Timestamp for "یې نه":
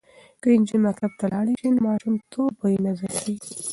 2.71-2.91